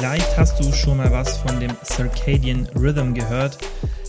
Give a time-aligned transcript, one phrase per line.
[0.00, 3.58] Vielleicht hast du schon mal was von dem Circadian Rhythm gehört.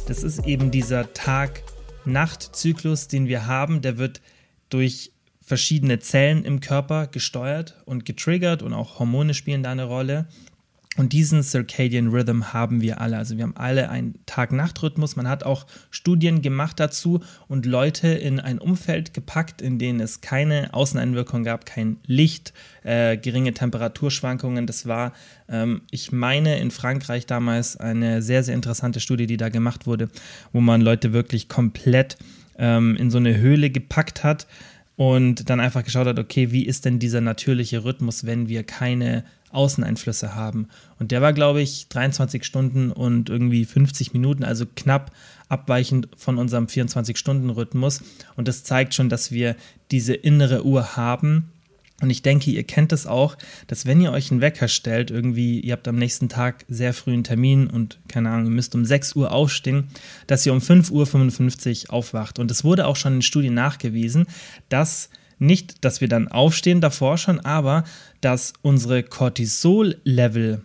[0.08, 3.82] Das ist eben dieser Tag-Nacht-Zyklus, den wir haben.
[3.82, 4.22] Der wird
[4.70, 10.30] durch verschiedene Zellen im Körper gesteuert und getriggert und auch Hormone spielen da eine Rolle.
[10.98, 13.18] Und diesen Circadian Rhythm haben wir alle.
[13.18, 15.16] Also wir haben alle einen Tag-Nacht-Rhythmus.
[15.16, 20.20] Man hat auch Studien gemacht dazu und Leute in ein Umfeld gepackt, in dem es
[20.20, 22.52] keine Außeneinwirkung gab, kein Licht,
[22.84, 24.68] äh, geringe Temperaturschwankungen.
[24.68, 25.14] Das war,
[25.48, 30.10] ähm, ich meine, in Frankreich damals eine sehr, sehr interessante Studie, die da gemacht wurde,
[30.52, 32.18] wo man Leute wirklich komplett
[32.58, 34.46] ähm, in so eine Höhle gepackt hat
[34.98, 39.24] und dann einfach geschaut hat, okay, wie ist denn dieser natürliche Rhythmus, wenn wir keine
[39.54, 40.68] Außeneinflüsse haben.
[41.00, 45.12] Und der war, glaube ich, 23 Stunden und irgendwie 50 Minuten, also knapp
[45.50, 48.02] abweichend von unserem 24-Stunden-Rhythmus.
[48.36, 49.56] Und das zeigt schon, dass wir
[49.92, 51.52] diese innere Uhr haben.
[52.02, 53.38] Und ich denke, ihr kennt es das auch,
[53.68, 57.24] dass wenn ihr euch einen Wecker stellt, irgendwie, ihr habt am nächsten Tag sehr frühen
[57.24, 59.90] Termin und keine Ahnung, ihr müsst um 6 Uhr aufstehen,
[60.26, 62.40] dass ihr um 5.55 Uhr aufwacht.
[62.40, 64.26] Und es wurde auch schon in Studien nachgewiesen,
[64.70, 65.10] dass
[65.42, 67.84] nicht, dass wir dann aufstehen davor schon, aber
[68.22, 70.62] dass unsere Cortisol-Level,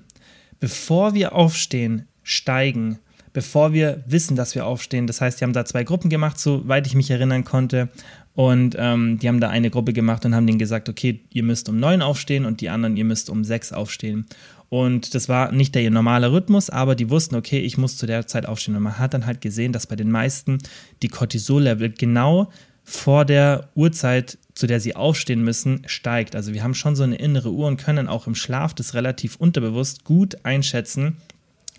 [0.61, 2.99] bevor wir aufstehen, steigen,
[3.33, 5.07] bevor wir wissen, dass wir aufstehen.
[5.07, 7.89] Das heißt, die haben da zwei Gruppen gemacht, soweit ich mich erinnern konnte.
[8.35, 11.69] Und ähm, die haben da eine Gruppe gemacht und haben denen gesagt, okay, ihr müsst
[11.69, 14.27] um neun aufstehen und die anderen, ihr müsst um sechs aufstehen.
[14.69, 18.27] Und das war nicht der normale Rhythmus, aber die wussten, okay, ich muss zu der
[18.27, 18.77] Zeit aufstehen.
[18.77, 20.59] Und man hat dann halt gesehen, dass bei den meisten
[21.03, 22.51] die Cortisol-Level genau
[22.85, 26.35] vor der Uhrzeit, zu der sie aufstehen müssen, steigt.
[26.35, 29.37] Also wir haben schon so eine innere Uhr und können auch im Schlaf das relativ
[29.37, 31.19] unterbewusst gut einschätzen,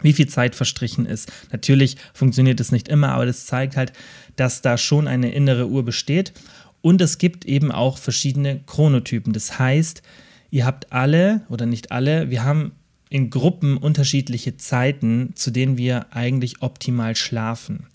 [0.04, 1.32] wie viel Zeit verstrichen ist.
[1.52, 3.94] Natürlich funktioniert es nicht immer, aber das zeigt halt,
[4.36, 6.34] dass da schon eine innere Uhr besteht.
[6.82, 9.34] Und es gibt eben auch verschiedene Chronotypen.
[9.34, 10.04] Das heißt,
[10.52, 12.74] ihr habt alle oder nicht alle, wir haben
[13.10, 17.88] in Gruppen unterschiedliche Zeiten, zu denen wir eigentlich optimal schlafen.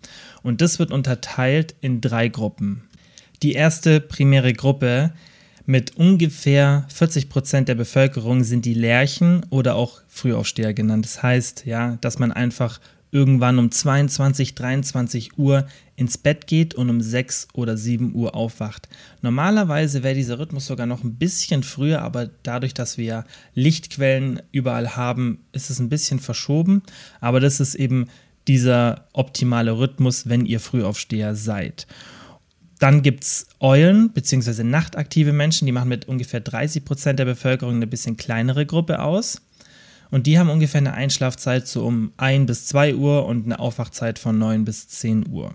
[0.43, 2.83] Und das wird unterteilt in drei Gruppen.
[3.43, 5.13] Die erste primäre Gruppe
[5.67, 11.05] mit ungefähr 40 Prozent der Bevölkerung sind die Lerchen oder auch Frühaufsteher genannt.
[11.05, 15.67] Das heißt, ja, dass man einfach irgendwann um 22, 23 Uhr
[15.97, 18.89] ins Bett geht und um 6 oder 7 Uhr aufwacht.
[19.23, 24.97] Normalerweise wäre dieser Rhythmus sogar noch ein bisschen früher, aber dadurch, dass wir Lichtquellen überall
[24.97, 26.83] haben, ist es ein bisschen verschoben.
[27.21, 28.07] Aber das ist eben
[28.47, 31.87] dieser optimale Rhythmus, wenn ihr Frühaufsteher seid.
[32.83, 34.65] Dann gibt es Eulen bzw.
[34.65, 39.41] nachtaktive Menschen, die machen mit ungefähr 30 Prozent der Bevölkerung eine bisschen kleinere Gruppe aus.
[40.11, 44.19] Und die haben ungefähr eine Einschlafzeit so um 1 bis 2 Uhr und eine Aufwachzeit
[44.19, 45.55] von 9 bis 10 Uhr.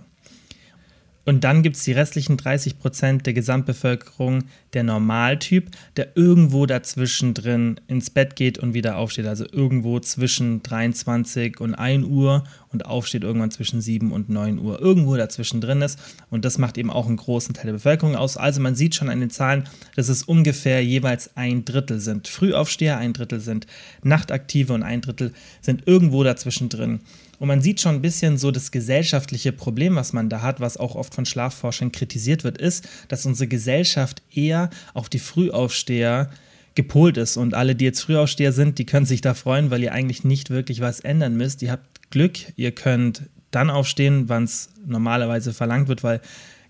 [1.26, 4.46] Und dann gibt es die restlichen 30 Prozent der Gesamtbevölkerung,
[4.78, 9.26] der Normaltyp, der irgendwo dazwischen drin ins Bett geht und wieder aufsteht.
[9.26, 14.80] Also irgendwo zwischen 23 und 1 Uhr und aufsteht irgendwann zwischen 7 und 9 Uhr.
[14.80, 15.98] Irgendwo dazwischen drin ist.
[16.30, 18.38] Und das macht eben auch einen großen Teil der Bevölkerung aus.
[18.38, 19.64] Also man sieht schon an den Zahlen,
[19.96, 22.28] dass es ungefähr jeweils ein Drittel sind.
[22.28, 23.66] Frühaufsteher, ein Drittel sind
[24.04, 27.00] Nachtaktive und ein Drittel sind irgendwo dazwischen drin.
[27.40, 30.78] Und man sieht schon ein bisschen so das gesellschaftliche Problem, was man da hat, was
[30.78, 36.30] auch oft von Schlafforschern kritisiert wird, ist, dass unsere Gesellschaft eher auf die Frühaufsteher
[36.76, 37.38] gepolt ist.
[37.38, 40.50] Und alle, die jetzt Frühaufsteher sind, die können sich da freuen, weil ihr eigentlich nicht
[40.50, 41.62] wirklich was ändern müsst.
[41.62, 46.22] Ihr habt Glück, ihr könnt dann aufstehen, wann es normalerweise verlangt wird, weil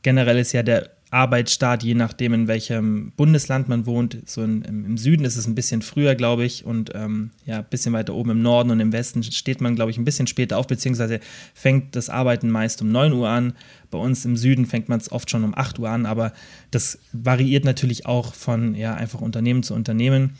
[0.01, 4.17] generell ist ja der Arbeitsstart, je nachdem, in welchem Bundesland man wohnt.
[4.25, 7.65] So in, im, Süden ist es ein bisschen früher, glaube ich, und ähm, ja, ein
[7.69, 10.57] bisschen weiter oben im Norden und im Westen steht man, glaube ich, ein bisschen später
[10.57, 11.21] auf, beziehungsweise
[11.53, 13.53] fängt das Arbeiten meist um 9 Uhr an.
[13.89, 16.33] Bei uns im Süden fängt man es oft schon um 8 Uhr an, aber
[16.71, 20.33] das variiert natürlich auch von ja, einfach Unternehmen zu Unternehmen.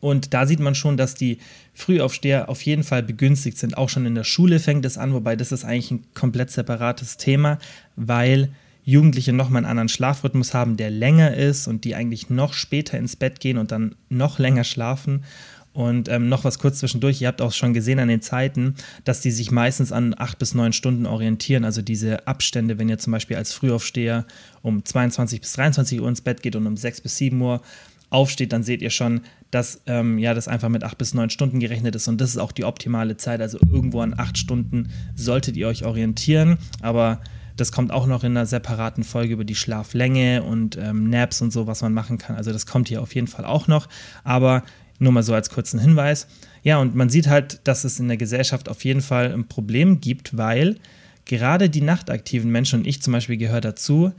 [0.00, 1.38] Und da sieht man schon, dass die
[1.74, 3.76] Frühaufsteher auf jeden Fall begünstigt sind.
[3.76, 7.18] Auch schon in der Schule fängt es an, wobei das ist eigentlich ein komplett separates
[7.18, 7.60] Thema,
[7.94, 8.48] weil
[8.84, 13.16] Jugendliche nochmal einen anderen Schlafrhythmus haben, der länger ist und die eigentlich noch später ins
[13.16, 15.24] Bett gehen und dann noch länger schlafen.
[15.72, 18.74] Und ähm, noch was kurz zwischendurch, ihr habt auch schon gesehen an den Zeiten,
[19.04, 21.64] dass die sich meistens an acht bis neun Stunden orientieren.
[21.64, 24.26] Also diese Abstände, wenn ihr zum Beispiel als Frühaufsteher
[24.60, 27.62] um 22 bis 23 Uhr ins Bett geht und um 6 bis 7 Uhr
[28.10, 31.58] aufsteht, dann seht ihr schon, dass ähm, ja, das einfach mit acht bis neun Stunden
[31.58, 33.40] gerechnet ist und das ist auch die optimale Zeit.
[33.40, 36.58] Also irgendwo an acht Stunden solltet ihr euch orientieren.
[36.82, 37.20] Aber
[37.56, 41.52] das kommt auch noch in einer separaten Folge über die Schlaflänge und ähm, Naps und
[41.52, 42.36] so, was man machen kann.
[42.36, 43.88] Also das kommt hier auf jeden Fall auch noch.
[44.24, 44.62] Aber
[44.98, 46.26] nur mal so als kurzen Hinweis.
[46.62, 50.00] Ja, und man sieht halt, dass es in der Gesellschaft auf jeden Fall ein Problem
[50.00, 50.76] gibt, weil
[51.24, 54.12] gerade die nachtaktiven Menschen, und ich zum Beispiel gehöre dazu,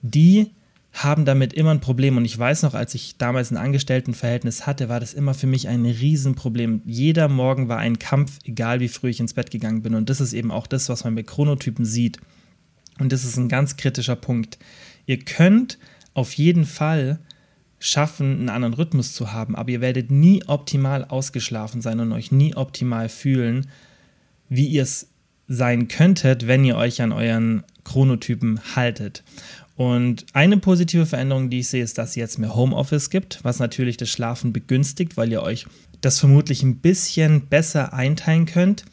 [0.00, 0.50] die
[0.92, 2.16] haben damit immer ein Problem.
[2.16, 5.68] Und ich weiß noch, als ich damals ein Angestelltenverhältnis hatte, war das immer für mich
[5.68, 6.82] ein Riesenproblem.
[6.84, 9.94] Jeder Morgen war ein Kampf, egal wie früh ich ins Bett gegangen bin.
[9.94, 12.18] Und das ist eben auch das, was man bei Chronotypen sieht.
[12.98, 14.58] Und das ist ein ganz kritischer Punkt.
[15.06, 15.78] Ihr könnt
[16.14, 17.18] auf jeden Fall
[17.78, 22.30] schaffen, einen anderen Rhythmus zu haben, aber ihr werdet nie optimal ausgeschlafen sein und euch
[22.30, 23.66] nie optimal fühlen,
[24.48, 25.08] wie ihr es
[25.48, 29.24] sein könntet, wenn ihr euch an euren Chronotypen haltet.
[29.76, 33.58] Und eine positive Veränderung, die ich sehe, ist, dass es jetzt mehr Homeoffice gibt, was
[33.58, 35.66] natürlich das Schlafen begünstigt, weil ihr euch
[36.00, 38.84] das vermutlich ein bisschen besser einteilen könnt.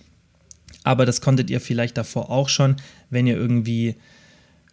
[0.83, 2.77] Aber das konntet ihr vielleicht davor auch schon,
[3.09, 3.95] wenn ihr irgendwie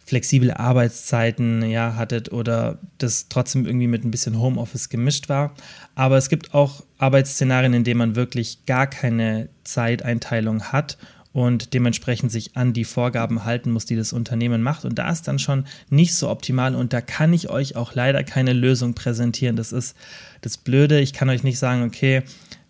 [0.07, 5.53] flexible Arbeitszeiten ja, hattet oder das trotzdem irgendwie mit ein bisschen Homeoffice gemischt war.
[5.95, 10.97] Aber es gibt auch Arbeitsszenarien, in denen man wirklich gar keine Zeiteinteilung hat
[11.33, 14.85] und dementsprechend sich an die Vorgaben halten muss, die das Unternehmen macht.
[14.85, 18.23] Und da ist dann schon nicht so optimal und da kann ich euch auch leider
[18.23, 19.57] keine Lösung präsentieren.
[19.57, 19.95] Das ist
[20.39, 21.01] das Blöde.
[21.01, 22.23] Ich kann euch nicht sagen, okay,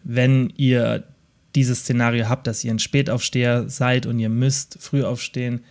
[0.03, 1.03] wenn ihr
[1.57, 5.61] dieses Szenario habt, dass ihr ein Spätaufsteher seid und ihr müsst früh aufstehen,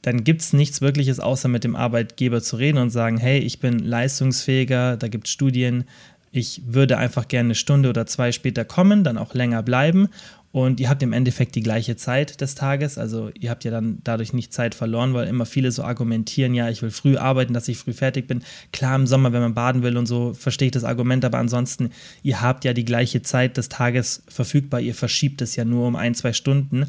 [0.00, 3.60] dann gibt es nichts Wirkliches, außer mit dem Arbeitgeber zu reden und sagen, hey, ich
[3.60, 5.84] bin leistungsfähiger, da gibt es Studien,
[6.32, 10.08] ich würde einfach gerne eine Stunde oder zwei später kommen, dann auch länger bleiben
[10.54, 12.96] und ihr habt im Endeffekt die gleiche Zeit des Tages.
[12.96, 16.70] Also ihr habt ja dann dadurch nicht Zeit verloren, weil immer viele so argumentieren, ja,
[16.70, 18.44] ich will früh arbeiten, dass ich früh fertig bin.
[18.72, 21.90] Klar, im Sommer, wenn man baden will und so, verstehe ich das Argument, aber ansonsten,
[22.22, 24.78] ihr habt ja die gleiche Zeit des Tages verfügbar.
[24.78, 26.86] Ihr verschiebt es ja nur um ein, zwei Stunden.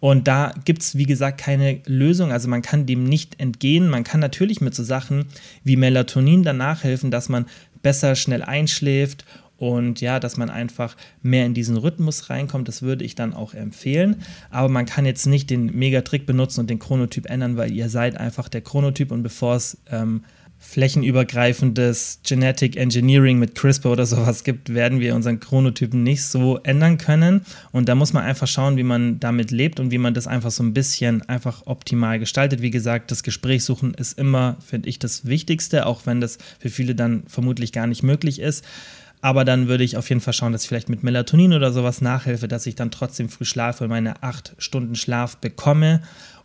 [0.00, 2.32] Und da gibt es, wie gesagt, keine Lösung.
[2.32, 3.88] Also man kann dem nicht entgehen.
[3.88, 5.26] Man kann natürlich mit so Sachen
[5.62, 7.46] wie Melatonin danach helfen, dass man
[7.84, 9.24] besser schnell einschläft
[9.72, 13.54] und ja, dass man einfach mehr in diesen Rhythmus reinkommt, das würde ich dann auch
[13.54, 14.22] empfehlen.
[14.50, 18.16] Aber man kann jetzt nicht den Megatrick benutzen und den Chronotyp ändern, weil ihr seid
[18.16, 20.22] einfach der Chronotyp und bevor es ähm,
[20.64, 26.98] flächenübergreifendes Genetic Engineering mit CRISPR oder sowas gibt, werden wir unseren Chronotypen nicht so ändern
[26.98, 27.42] können.
[27.70, 30.50] Und da muss man einfach schauen, wie man damit lebt und wie man das einfach
[30.50, 32.62] so ein bisschen einfach optimal gestaltet.
[32.62, 36.70] Wie gesagt, das Gespräch suchen ist immer, finde ich, das Wichtigste, auch wenn das für
[36.70, 38.64] viele dann vermutlich gar nicht möglich ist.
[39.24, 42.02] Aber dann würde ich auf jeden Fall schauen, dass ich vielleicht mit Melatonin oder sowas
[42.02, 46.02] nachhelfe, dass ich dann trotzdem früh schlafe und meine acht Stunden Schlaf bekomme.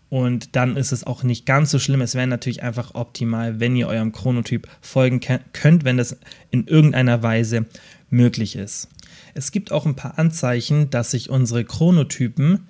[0.08, 2.00] Und dann ist es auch nicht ganz so schlimm.
[2.00, 5.20] Es wäre natürlich einfach optimal, wenn ihr eurem Chronotyp folgen
[5.52, 6.16] könnt, wenn das
[6.52, 7.66] in irgendeiner Weise
[8.10, 8.88] möglich ist.
[9.34, 12.70] Es gibt auch ein paar Anzeichen, dass sich unsere Chronotypen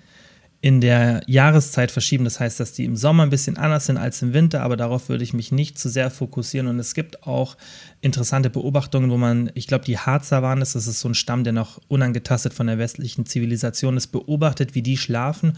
[0.61, 2.25] in der Jahreszeit verschieben.
[2.25, 5.07] Das heißt, dass die im Sommer ein bisschen anders sind als im Winter, aber darauf
[5.07, 6.67] würde ich mich nicht zu sehr fokussieren.
[6.67, 7.55] Und es gibt auch
[8.01, 11.45] interessante Beobachtungen, wo man, ich glaube, die Harzer waren es, das ist so ein Stamm,
[11.45, 15.57] der noch unangetastet von der westlichen Zivilisation ist, beobachtet, wie die schlafen.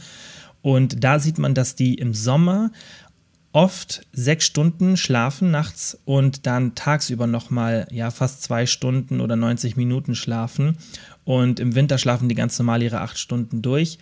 [0.62, 2.72] Und da sieht man, dass die im Sommer
[3.54, 9.76] oft sechs Stunden schlafen nachts und dann tagsüber nochmal ja fast zwei Stunden oder 90
[9.76, 10.78] Minuten schlafen.
[11.24, 13.98] Und im Winter schlafen die ganz normal ihre acht Stunden durch.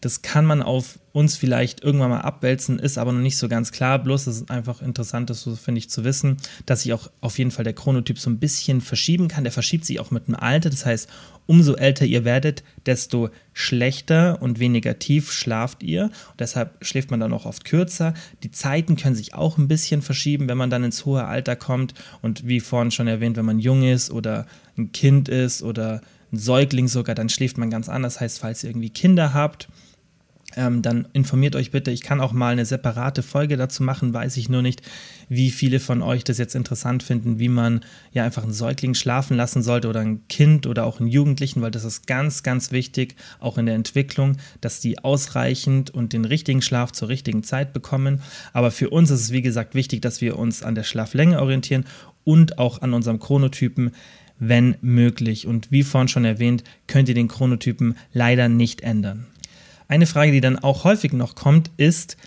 [0.00, 3.72] Das kann man auf uns vielleicht irgendwann mal abwälzen, ist aber noch nicht so ganz
[3.72, 3.98] klar.
[3.98, 6.36] Bloß es ist einfach interessant, das so finde ich zu wissen,
[6.66, 9.42] dass sich auch auf jeden Fall der Chronotyp so ein bisschen verschieben kann.
[9.42, 10.70] Der verschiebt sich auch mit dem Alter.
[10.70, 11.08] Das heißt,
[11.46, 16.04] umso älter ihr werdet, desto schlechter und weniger tief schlaft ihr.
[16.04, 18.14] Und deshalb schläft man dann auch oft kürzer.
[18.44, 21.94] Die Zeiten können sich auch ein bisschen verschieben, wenn man dann ins hohe Alter kommt.
[22.22, 24.46] Und wie vorhin schon erwähnt, wenn man jung ist oder
[24.76, 26.02] ein Kind ist oder
[26.32, 28.14] ein Säugling sogar, dann schläft man ganz anders.
[28.14, 29.68] Das heißt, falls ihr irgendwie Kinder habt,
[30.58, 31.90] ähm, dann informiert euch bitte.
[31.90, 34.82] Ich kann auch mal eine separate Folge dazu machen, weiß ich nur nicht,
[35.28, 37.80] wie viele von euch das jetzt interessant finden, wie man
[38.12, 41.70] ja einfach einen Säugling schlafen lassen sollte oder ein Kind oder auch einen Jugendlichen, weil
[41.70, 46.60] das ist ganz, ganz wichtig, auch in der Entwicklung, dass die ausreichend und den richtigen
[46.60, 48.20] Schlaf zur richtigen Zeit bekommen.
[48.52, 51.84] Aber für uns ist es, wie gesagt, wichtig, dass wir uns an der Schlaflänge orientieren
[52.24, 53.92] und auch an unserem Chronotypen
[54.38, 55.46] wenn möglich.
[55.46, 59.26] Und wie vorhin schon erwähnt, könnt ihr den Chronotypen leider nicht ändern.
[59.88, 62.18] Eine Frage, die dann auch häufig noch kommt, ist,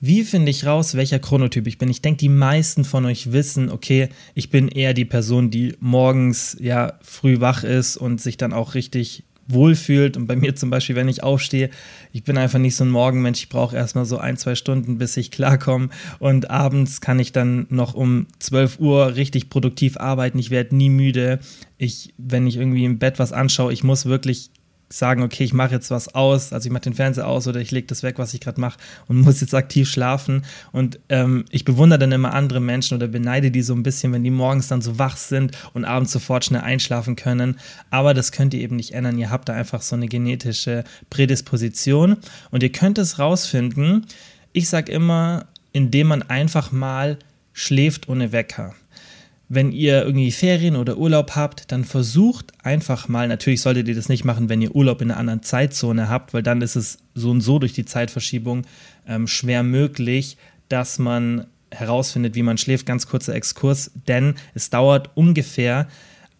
[0.00, 1.88] wie finde ich raus, welcher Chronotyp ich bin?
[1.88, 6.56] Ich denke, die meisten von euch wissen, okay, ich bin eher die Person, die morgens
[6.60, 10.18] ja früh wach ist und sich dann auch richtig wohlfühlt.
[10.18, 11.70] Und bei mir zum Beispiel, wenn ich aufstehe,
[12.12, 13.40] ich bin einfach nicht so ein Morgenmensch.
[13.40, 15.88] Ich brauche erstmal so ein, zwei Stunden, bis ich klarkomme.
[16.18, 20.38] Und abends kann ich dann noch um 12 Uhr richtig produktiv arbeiten.
[20.38, 21.40] Ich werde nie müde.
[21.78, 24.50] Ich, wenn ich irgendwie im Bett was anschaue, ich muss wirklich
[24.88, 27.70] sagen, okay, ich mache jetzt was aus, also ich mache den Fernseher aus oder ich
[27.70, 30.44] lege das weg, was ich gerade mache und muss jetzt aktiv schlafen.
[30.72, 34.24] Und ähm, ich bewundere dann immer andere Menschen oder beneide die so ein bisschen, wenn
[34.24, 37.58] die morgens dann so wach sind und abends sofort schnell einschlafen können.
[37.90, 39.18] Aber das könnt ihr eben nicht ändern.
[39.18, 42.16] Ihr habt da einfach so eine genetische Prädisposition
[42.50, 44.06] und ihr könnt es rausfinden.
[44.52, 47.18] Ich sage immer, indem man einfach mal
[47.52, 48.74] schläft ohne Wecker.
[49.48, 54.08] Wenn ihr irgendwie Ferien oder Urlaub habt, dann versucht einfach mal, natürlich solltet ihr das
[54.08, 57.30] nicht machen, wenn ihr Urlaub in einer anderen Zeitzone habt, weil dann ist es so
[57.30, 58.66] und so durch die Zeitverschiebung
[59.06, 60.36] ähm, schwer möglich,
[60.68, 62.84] dass man herausfindet, wie man schläft.
[62.84, 65.88] Ganz kurzer Exkurs, denn es dauert ungefähr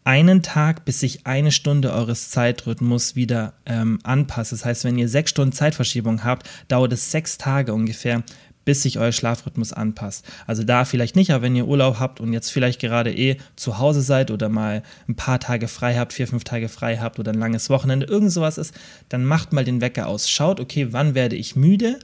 [0.04, 4.52] einen Tag, bis sich eine Stunde eures Zeitrhythmus wieder ähm, anpasst.
[4.52, 8.22] Das heißt, wenn ihr sechs Stunden Zeitverschiebung habt, dauert es sechs Tage ungefähr,
[8.68, 10.26] bis sich euer Schlafrhythmus anpasst.
[10.46, 13.78] Also da vielleicht nicht, aber wenn ihr Urlaub habt und jetzt vielleicht gerade eh zu
[13.78, 17.32] Hause seid oder mal ein paar Tage frei habt, vier, fünf Tage frei habt oder
[17.32, 18.74] ein langes Wochenende, irgend sowas ist,
[19.08, 20.28] dann macht mal den Wecker aus.
[20.28, 21.98] Schaut, okay, wann werde ich müde?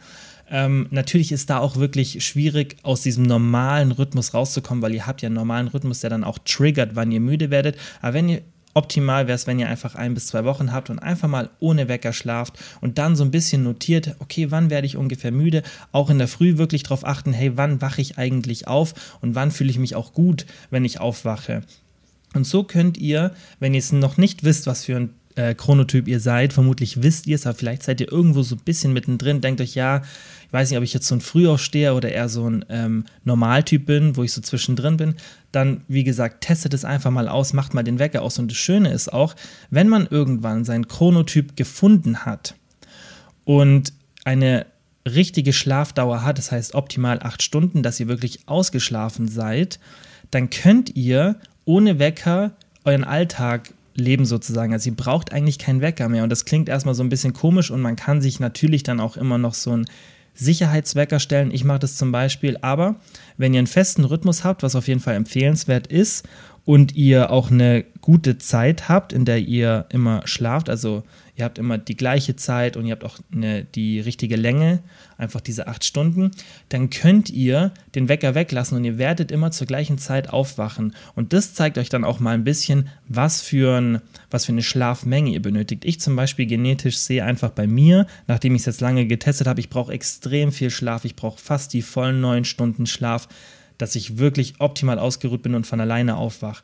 [0.51, 5.21] Ähm, natürlich ist da auch wirklich schwierig, aus diesem normalen Rhythmus rauszukommen, weil ihr habt
[5.21, 7.77] ja einen normalen Rhythmus, der dann auch triggert, wann ihr müde werdet.
[8.01, 8.41] Aber wenn ihr
[8.75, 11.89] Optimal wäre es, wenn ihr einfach ein bis zwei Wochen habt und einfach mal ohne
[11.89, 15.63] Wecker schlaft und dann so ein bisschen notiert, okay, wann werde ich ungefähr müde?
[15.93, 19.53] Auch in der Früh wirklich darauf achten, hey, wann wache ich eigentlich auf und wann
[19.53, 21.63] fühle ich mich auch gut, wenn ich aufwache?
[22.35, 26.09] Und so könnt ihr, wenn ihr es noch nicht wisst, was für ein äh, Chronotyp
[26.09, 26.53] ihr seid.
[26.53, 29.41] Vermutlich wisst ihr es, aber vielleicht seid ihr irgendwo so ein bisschen mittendrin.
[29.41, 30.03] Denkt euch, ja,
[30.47, 33.87] ich weiß nicht, ob ich jetzt so ein Frühaufsteher oder eher so ein ähm, Normaltyp
[33.87, 35.15] bin, wo ich so zwischendrin bin.
[35.53, 38.39] Dann, wie gesagt, testet es einfach mal aus, macht mal den Wecker aus.
[38.39, 39.35] Und das Schöne ist auch,
[39.71, 42.55] wenn man irgendwann seinen Chronotyp gefunden hat
[43.45, 43.93] und
[44.25, 44.67] eine
[45.07, 49.79] richtige Schlafdauer hat, das heißt optimal acht Stunden, dass ihr wirklich ausgeschlafen seid,
[50.31, 52.53] dann könnt ihr ohne Wecker
[52.85, 54.73] euren Alltag leben sozusagen.
[54.73, 56.25] Also ihr braucht eigentlich keinen Wecker mehr.
[56.25, 59.17] Und das klingt erstmal so ein bisschen komisch und man kann sich natürlich dann auch
[59.17, 59.87] immer noch so einen
[60.35, 61.53] Sicherheitswecker stellen.
[61.53, 62.97] Ich mache das zum Beispiel, aber
[63.37, 66.27] wenn ihr einen festen Rhythmus habt, was auf jeden Fall empfehlenswert ist,
[66.65, 71.03] und ihr auch eine gute Zeit habt, in der ihr immer schlaft, also
[71.37, 74.81] ihr habt immer die gleiche Zeit und ihr habt auch eine, die richtige Länge,
[75.19, 76.31] einfach diese acht Stunden,
[76.69, 80.95] dann könnt ihr den Wecker weglassen und ihr werdet immer zur gleichen Zeit aufwachen.
[81.15, 84.01] Und das zeigt euch dann auch mal ein bisschen, was für, ein,
[84.31, 85.85] was für eine Schlafmenge ihr benötigt.
[85.85, 89.61] Ich zum Beispiel genetisch sehe einfach bei mir, nachdem ich es jetzt lange getestet habe,
[89.61, 93.29] ich brauche extrem viel Schlaf, ich brauche fast die vollen neun Stunden Schlaf
[93.79, 96.63] dass ich wirklich optimal ausgeruht bin und von alleine aufwach.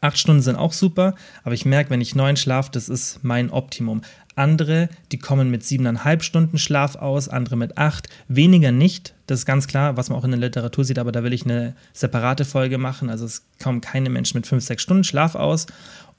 [0.00, 3.50] Acht Stunden sind auch super, aber ich merke, wenn ich neun schlafe, das ist mein
[3.50, 4.02] Optimum.
[4.34, 9.14] Andere, die kommen mit siebeneinhalb Stunden Schlaf aus, andere mit acht, weniger nicht.
[9.26, 11.44] Das ist ganz klar, was man auch in der Literatur sieht, aber da will ich
[11.44, 13.08] eine separate Folge machen.
[13.08, 15.66] Also es kommen keine Menschen mit fünf, sechs Stunden Schlaf aus.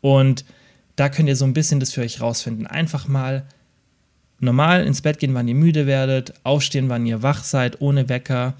[0.02, 0.46] Und
[0.96, 2.66] da könnt ihr so ein bisschen das für euch rausfinden.
[2.66, 3.46] Einfach mal
[4.40, 8.56] normal ins Bett gehen, wann ihr müde werdet, aufstehen, wann ihr wach seid, ohne Wecker.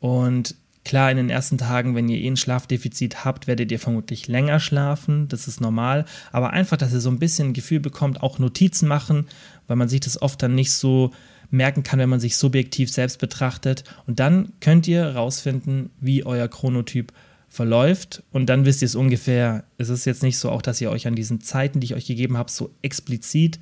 [0.00, 4.28] Und Klar, in den ersten Tagen, wenn ihr eh ein Schlafdefizit habt, werdet ihr vermutlich
[4.28, 8.22] länger schlafen, das ist normal, aber einfach, dass ihr so ein bisschen ein Gefühl bekommt,
[8.22, 9.26] auch Notizen machen,
[9.66, 11.10] weil man sich das oft dann nicht so
[11.50, 13.82] merken kann, wenn man sich subjektiv selbst betrachtet.
[14.06, 17.12] Und dann könnt ihr rausfinden, wie euer Chronotyp
[17.48, 18.22] verläuft.
[18.30, 19.64] Und dann wisst ihr es ungefähr.
[19.78, 22.06] Es ist jetzt nicht so auch, dass ihr euch an diesen Zeiten, die ich euch
[22.06, 23.58] gegeben habe, so explizit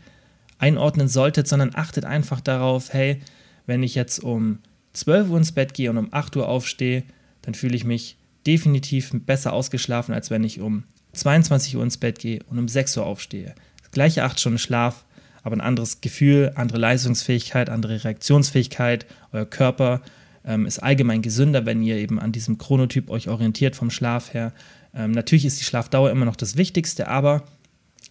[0.59, 3.23] einordnen solltet, sondern achtet einfach darauf, hey,
[3.65, 4.59] wenn ich jetzt um
[4.95, 7.05] 12 Uhr ins Bett gehe und um 8 Uhr aufstehe,
[7.43, 12.19] dann fühle ich mich definitiv besser ausgeschlafen, als wenn ich um 22 Uhr ins Bett
[12.19, 13.55] gehe und um 6 Uhr aufstehe.
[13.83, 15.05] Das gleiche 8 Stunden Schlaf,
[15.43, 19.07] aber ein anderes Gefühl, andere Leistungsfähigkeit, andere Reaktionsfähigkeit.
[19.33, 20.01] Euer Körper
[20.45, 24.53] ähm, ist allgemein gesünder, wenn ihr eben an diesem Chronotyp euch orientiert vom Schlaf her.
[24.95, 27.45] Ähm, natürlich ist die Schlafdauer immer noch das Wichtigste, aber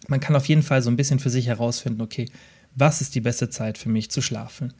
[0.08, 2.26] man kann auf jeden Fall so ein bisschen für sich herausfinden, okay,
[2.74, 4.72] was ist die beste Zeit für mich zu schlafen?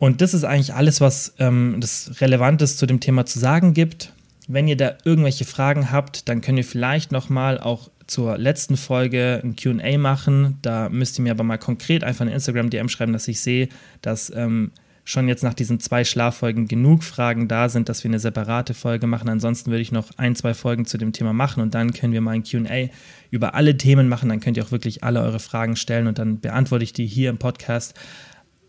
[0.00, 4.14] Und das ist eigentlich alles, was ähm, das Relevantes zu dem Thema zu sagen gibt.
[4.48, 9.42] Wenn ihr da irgendwelche Fragen habt, dann könnt ihr vielleicht nochmal auch zur letzten Folge
[9.44, 10.56] ein QA machen.
[10.62, 13.68] Da müsst ihr mir aber mal konkret einfach eine Instagram-DM schreiben, dass ich sehe,
[14.00, 14.70] dass ähm,
[15.04, 19.06] schon jetzt nach diesen zwei Schlaffolgen genug Fragen da sind, dass wir eine separate Folge
[19.06, 19.28] machen.
[19.28, 22.22] Ansonsten würde ich noch ein, zwei Folgen zu dem Thema machen und dann können wir
[22.22, 22.88] mal ein QA
[23.30, 24.30] über alle Themen machen.
[24.30, 27.28] Dann könnt ihr auch wirklich alle eure Fragen stellen und dann beantworte ich die hier
[27.28, 27.92] im Podcast.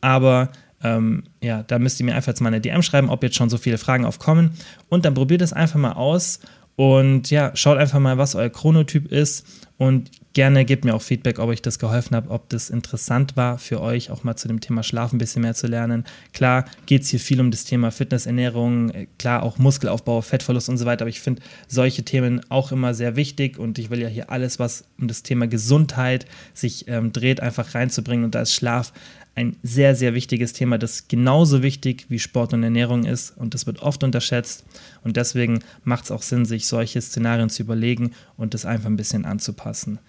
[0.02, 0.52] Aber
[0.84, 3.50] ähm, ja, da müsst ihr mir einfach jetzt mal eine DM schreiben, ob jetzt schon
[3.50, 4.52] so viele Fragen aufkommen.
[4.90, 6.40] Und dann probiert es einfach mal aus.
[6.76, 9.46] Und ja, schaut einfach mal, was euer Chronotyp ist.
[9.78, 13.58] Und gerne gebt mir auch Feedback, ob euch das geholfen hat, ob das interessant war
[13.58, 16.06] für euch, auch mal zu dem Thema Schlaf ein bisschen mehr zu lernen.
[16.34, 20.78] Klar geht es hier viel um das Thema Fitness, Ernährung, klar auch Muskelaufbau, Fettverlust und
[20.78, 23.58] so weiter, aber ich finde solche Themen auch immer sehr wichtig.
[23.58, 27.74] Und ich will ja hier alles, was um das Thema Gesundheit sich ähm, dreht, einfach
[27.74, 28.26] reinzubringen.
[28.26, 28.94] Und da ist Schlaf
[29.36, 33.66] ein sehr, sehr wichtiges Thema, das genauso wichtig wie Sport und Ernährung ist und das
[33.66, 34.66] wird oft unterschätzt
[35.04, 38.98] und deswegen macht es auch Sinn, sich solche Szenarien zu überlegen und das einfach ein
[38.98, 40.00] bisschen anzupassen.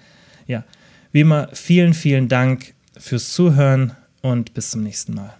[0.47, 0.64] Ja,
[1.12, 5.35] wie immer, vielen, vielen Dank fürs Zuhören und bis zum nächsten Mal.